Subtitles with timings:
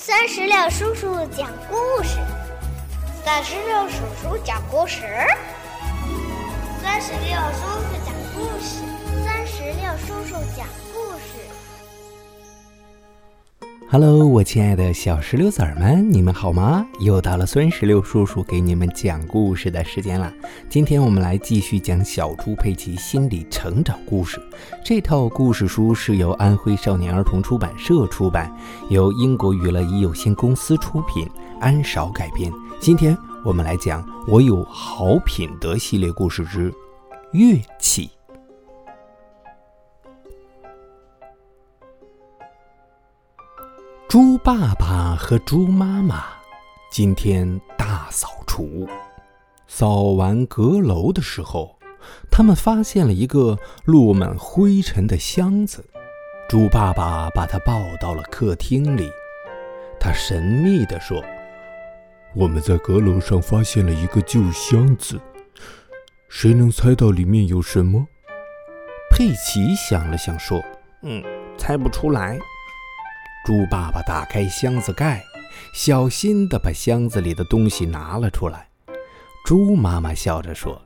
[0.00, 2.18] 三十六叔叔讲故事，
[3.24, 5.02] 三十六叔叔讲故事，
[6.80, 8.78] 三十六叔叔讲故事，
[9.24, 10.64] 三十六叔叔讲
[13.90, 16.86] Hello，我亲爱的小石榴籽儿们，你们好吗？
[17.00, 20.30] 又到了酸石榴叔叔给你们讲故事的时间了。
[20.68, 24.38] 今天我们来继续讲小猪佩奇心理成长故事。
[24.84, 28.54] 这套故事书是由安徽少年儿童出版社出版，
[28.90, 31.26] 由英国娱乐一有限公司出品，
[31.58, 32.52] 安少改编。
[32.78, 36.70] 今天我们来讲《我有好品德》系列故事之
[37.32, 38.10] 乐器。
[44.08, 46.24] 猪爸爸和猪妈妈
[46.90, 48.88] 今天大扫除，
[49.66, 51.78] 扫完阁楼的时候，
[52.30, 55.84] 他们发现了一个落满灰尘的箱子。
[56.48, 59.10] 猪爸爸把它抱到了客厅里，
[60.00, 61.22] 他神秘地说
[62.34, 65.20] ：“我们在阁楼上发现了一个旧箱子，
[66.30, 68.06] 谁能猜到里面有什么？”
[69.12, 70.62] 佩奇想了想说
[71.04, 71.22] ：“嗯，
[71.58, 72.38] 猜不出来。”
[73.48, 75.24] 猪爸爸打开箱子盖，
[75.72, 78.68] 小心地把箱子里的东西拿了出来。
[79.42, 80.82] 猪妈妈笑着说：“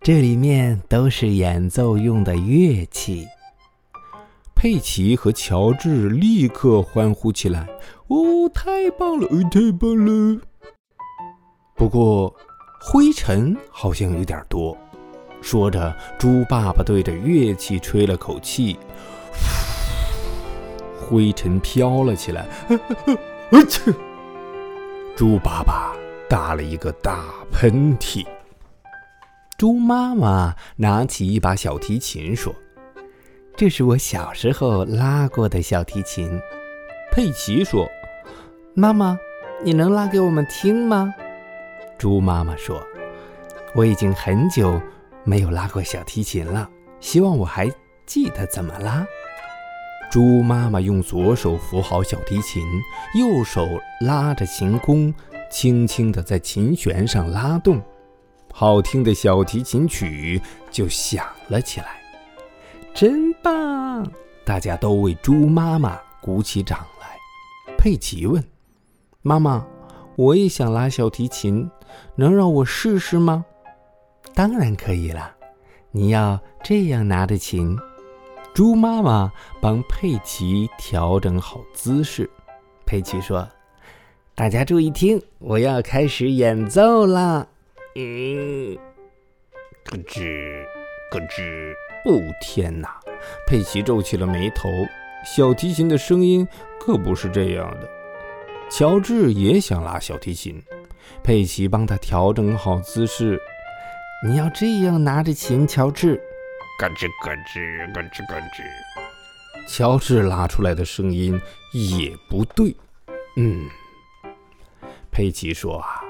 [0.00, 3.26] 这里面都是演奏用的乐器。”
[4.56, 7.68] 佩奇和乔治立刻欢呼起来
[8.08, 9.28] ：“哦，太棒了！
[9.50, 10.40] 太棒了！”
[11.76, 12.34] 不过，
[12.80, 14.74] 灰尘好像有点多。
[15.42, 18.78] 说着，猪爸爸对着乐器吹了口气。
[20.98, 22.42] 灰尘飘了起来，
[23.50, 23.94] 啊切！
[25.16, 25.96] 猪爸爸
[26.28, 28.26] 打了一个大喷嚏。
[29.56, 32.54] 猪妈妈拿起一把小提琴说
[33.56, 36.40] ：“这是我小时候拉过的小提琴。”
[37.10, 37.88] 佩奇说
[38.74, 39.18] ：“妈妈，
[39.64, 41.12] 你能拉给我们听吗？”
[41.98, 42.80] 猪妈妈说
[43.74, 44.80] ：“我已经很久
[45.24, 46.70] 没有拉过小提琴了，
[47.00, 47.68] 希望我还
[48.06, 49.04] 记得怎么拉。”
[50.10, 52.62] 猪妈妈用左手扶好小提琴，
[53.14, 53.68] 右手
[54.00, 55.12] 拉着琴弓，
[55.50, 57.80] 轻轻地在琴弦上拉动，
[58.52, 62.00] 好听的小提琴曲就响了起来。
[62.94, 64.10] 真棒！
[64.46, 67.76] 大家都为猪妈妈鼓起掌来。
[67.76, 68.42] 佩奇问
[69.20, 69.64] ：“妈妈，
[70.16, 71.70] 我也想拉小提琴，
[72.16, 73.44] 能让我试试吗
[74.34, 75.36] ？”“当然可以了，
[75.92, 77.78] 你要这样拿着琴。”
[78.54, 82.28] 猪妈妈帮佩奇调整好姿势。
[82.84, 83.48] 佩奇说
[84.34, 87.46] ：“大家注意听，我要开始演奏了。”
[87.94, 88.76] 嗯，
[89.84, 90.64] 咯吱，
[91.10, 91.72] 咯吱。
[92.04, 93.00] 哦天哪！
[93.46, 94.68] 佩奇皱起了眉头。
[95.24, 96.46] 小提琴的声音
[96.80, 97.88] 可不是这样的。
[98.70, 100.62] 乔治也想拉小提琴。
[101.22, 103.40] 佩奇帮他调整好姿势。
[104.24, 106.20] 你要这样拿着琴，乔治。
[106.78, 108.62] 咯吱咯吱咯吱咯吱。
[109.66, 111.38] 乔治拉出来的声音
[111.72, 112.74] 也不对。
[113.36, 113.68] 嗯。
[115.10, 116.00] 佩奇说啊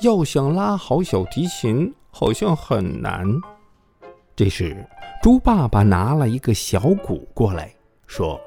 [0.00, 3.22] 要想拉好小提琴好像很难。
[4.34, 4.74] 这时
[5.22, 7.70] 猪爸爸拿了一个小鼓过来
[8.06, 8.40] 说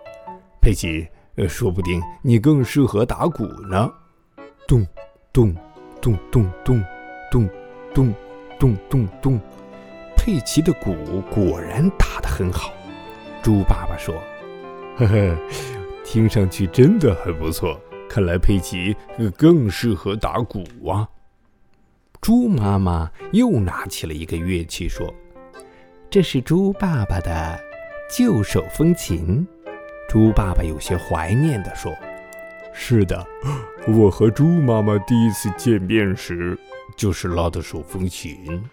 [0.61, 3.91] 佩奇呃说不定你更适合打鼓呢。
[4.67, 4.85] 咚
[5.31, 5.55] 咚
[6.01, 6.83] 咚咚咚咚
[7.29, 7.49] 咚
[7.93, 8.15] 咚
[8.57, 9.60] 咚咚咚。
[10.23, 12.71] 佩奇的鼓果然打得很好，
[13.41, 14.13] 猪爸爸说
[14.95, 15.35] ：“呵呵，
[16.05, 17.75] 听上去真的很不错。
[18.07, 18.95] 看来佩奇
[19.35, 21.09] 更适合打鼓啊。”
[22.21, 25.11] 猪妈妈又拿起了一个乐器说
[26.07, 27.59] ：“这是猪爸爸的
[28.15, 29.43] 旧手风琴。”
[30.07, 31.91] 猪爸爸有些怀念地说
[32.71, 33.25] ：“是的，
[33.87, 36.55] 我和猪妈妈第一次见面时
[36.95, 38.63] 就是拉的手风琴。”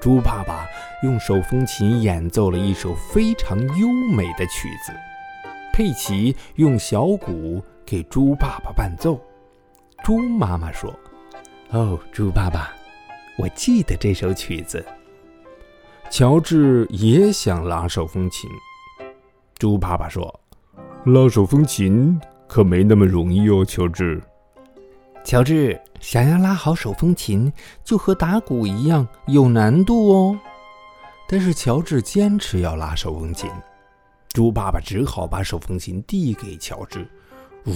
[0.00, 0.66] 猪爸爸
[1.02, 4.92] 用手风琴演奏了一首非常优美的曲子，
[5.74, 9.20] 佩奇用小鼓给猪爸爸伴奏。
[10.02, 10.90] 猪妈妈说
[11.68, 12.72] ：“哦，猪爸爸，
[13.36, 14.82] 我记得这首曲子。”
[16.08, 18.48] 乔治也想拉手风琴。
[19.58, 20.40] 猪爸爸说
[21.04, 22.18] ：“拉手风琴
[22.48, 24.18] 可没那么容易哦，乔治。”
[25.22, 27.52] 乔治想要拉好手风琴，
[27.84, 30.38] 就和打鼓一样有难度哦。
[31.28, 33.48] 但是乔治坚持要拉手风琴，
[34.32, 37.06] 猪爸爸只好把手风琴递给乔治。
[37.66, 37.72] 呜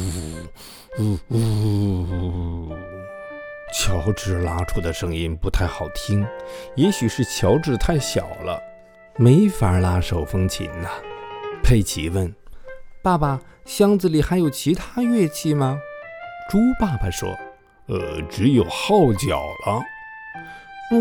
[0.98, 2.74] 呜呜！
[3.72, 6.26] 乔治拉出的声音不太好听，
[6.74, 8.58] 也许是乔治太小了，
[9.16, 10.88] 没法拉手风琴呐。
[11.62, 12.34] 佩奇问
[13.02, 15.78] ：“爸爸，箱子里还有其他乐器吗？
[16.50, 17.36] 猪爸爸说
[17.86, 19.82] ：“呃，只有号角了。”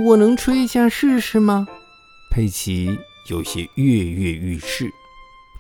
[0.06, 1.68] 我能吹一下试试吗？
[2.32, 2.98] 佩奇
[3.30, 4.92] 有些跃跃欲试。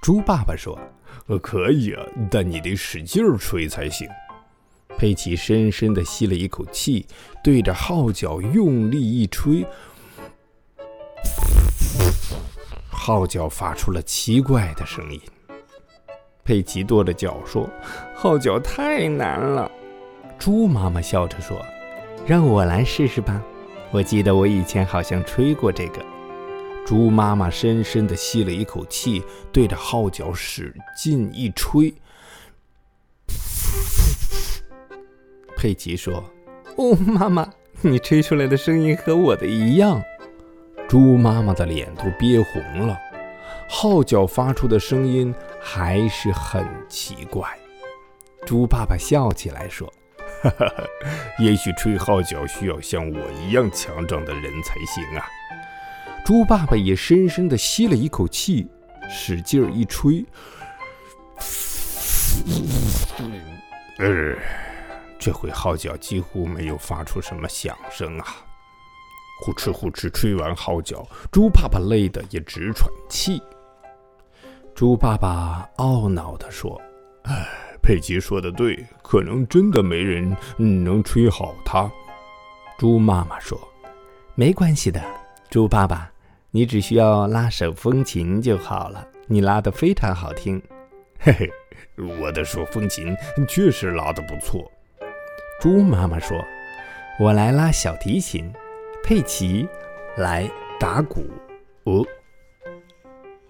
[0.01, 0.79] 猪爸爸说
[1.27, 4.07] ：“呃，可以啊，但你得使劲吹才行。”
[4.97, 7.05] 佩奇深深地吸了一口气，
[7.43, 9.65] 对着号角用力一吹，
[12.89, 15.19] 号角发出了奇怪的声音。
[16.43, 17.69] 佩奇跺着脚说
[18.13, 19.71] ：“号角太难了。”
[20.37, 21.57] 猪妈妈笑着说
[22.27, 23.41] ：“让我来试试吧。
[23.91, 26.03] 我记得我以前好像吹过这个。”
[26.85, 29.23] 猪妈妈深深地吸了一口气，
[29.53, 31.93] 对着号角使劲一吹。
[35.55, 36.21] 佩奇说
[36.75, 37.49] ：“哦，妈妈，
[37.79, 40.03] 你吹出来的声音和我的一样。”
[40.89, 42.99] 猪妈妈的脸都憋红了。
[43.69, 47.47] 号角发出的声音还是很奇怪。
[48.45, 49.91] 猪爸爸笑起来说
[50.43, 50.71] ：“哈哈，
[51.39, 55.25] 也许吹号角需要像我一样强壮的人才行啊。”
[56.25, 58.67] 猪爸爸也深深地吸了一口气，
[59.09, 60.25] 使劲儿一吹，
[63.99, 64.35] 呃。
[65.19, 68.25] 这回号角几乎没有发出什么响声啊！
[69.39, 73.41] 呼哧呼哧，吹完号角，猪爸爸累得也直喘气。
[74.75, 76.81] 猪爸爸懊恼地说
[77.23, 77.31] ：“哎，
[77.81, 81.89] 佩奇说的对，可能真的没人能吹好它。”
[82.79, 83.55] 猪妈妈说
[84.33, 84.99] ：“没关系的，
[85.47, 86.11] 猪爸爸，
[86.49, 89.07] 你只需要拉手风琴就好了。
[89.27, 90.61] 你拉得非常好听。”
[91.19, 91.49] 嘿嘿，
[92.19, 93.15] 我的手风琴
[93.47, 94.69] 确实拉得不错。
[95.61, 96.43] 猪妈妈说
[97.19, 98.51] ：“我来拉小提琴，
[99.03, 99.67] 佩奇
[100.17, 100.49] 来
[100.79, 101.29] 打鼓。”
[101.85, 102.03] 哦，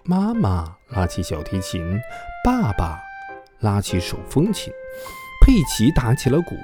[0.06, 1.98] 妈妈拉起小提琴，
[2.44, 3.00] 爸爸
[3.60, 4.70] 拉起手风琴，
[5.40, 6.54] 佩奇打起了鼓。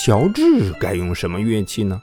[0.00, 2.00] 乔治该用什么乐器呢？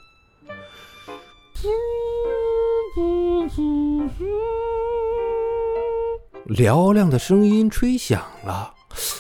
[6.48, 8.74] 嘹亮的声音吹响了，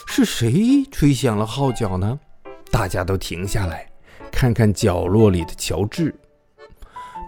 [0.06, 2.19] 是谁吹响了号角呢？
[2.69, 3.90] 大家都停下来，
[4.30, 6.13] 看看角落里的乔治。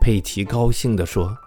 [0.01, 1.37] 佩奇高兴地说：“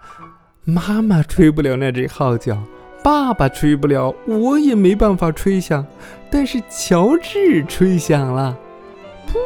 [0.63, 2.61] 妈妈吹不了那只号角，
[3.03, 5.85] 爸爸吹不了，我也没办法吹响。
[6.29, 8.57] 但是乔治吹响了。”
[9.27, 9.37] 噗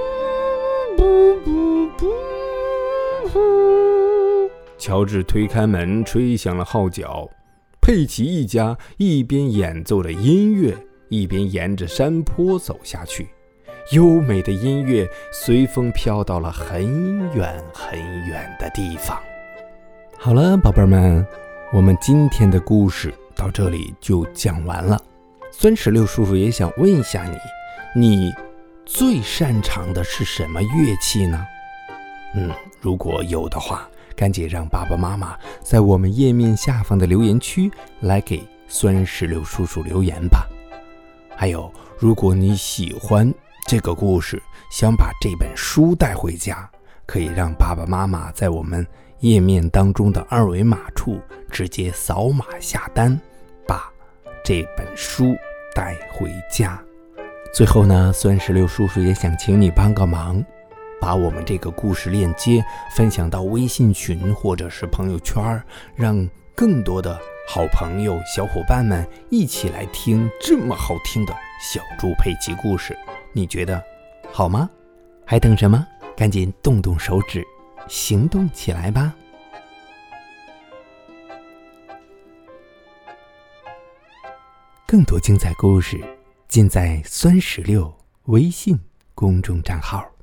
[0.97, 2.05] 噗噗噗
[3.29, 4.49] 噗！
[4.77, 7.29] 乔治推开门，吹响了号角。
[7.81, 10.75] 佩奇一家一边演奏着音乐，
[11.09, 13.29] 一边沿着山坡走下去。
[13.91, 16.83] 优美的音乐随风飘到了很
[17.35, 19.17] 远很远的地方。
[20.25, 21.23] 好了，宝贝儿们，
[21.71, 24.99] 我们今天的故事到这里就讲完了。
[25.51, 27.23] 酸石榴叔叔也想问一下
[27.93, 28.33] 你，你
[28.87, 31.45] 最擅长的是什么乐器呢？
[32.33, 32.49] 嗯，
[32.81, 40.47] 如果有的话，赶紧让爸爸妈妈在我们页面下方的留言区来给酸石榴叔叔留言吧。
[41.35, 43.31] 还有，如果你喜欢，
[43.67, 44.41] 这个故事
[44.71, 46.67] 想把这本书带回家，
[47.05, 48.83] 可以让爸爸妈妈在我们
[49.19, 51.19] 页面当中的二维码处
[51.49, 53.19] 直接扫码下单，
[53.67, 53.91] 把
[54.43, 55.35] 这本书
[55.73, 56.79] 带回家。
[57.53, 60.43] 最后呢，酸石榴叔叔也想请你帮个忙，
[60.99, 62.63] 把我们这个故事链接
[62.95, 65.61] 分享到微信群或者是朋友圈，
[65.95, 67.17] 让更多的
[67.47, 72.95] 好朋友、小伙伴们一起来听这么好听的小猪佩奇故事。
[73.31, 73.81] 你觉得
[74.31, 74.69] 好吗？
[75.25, 75.85] 还等什么？
[76.15, 77.43] 赶紧动动手指，
[77.87, 79.15] 行动起来吧！
[84.87, 85.99] 更多精彩故事
[86.47, 87.93] 尽在酸石榴
[88.25, 88.79] 微信
[89.13, 90.14] 公众账号。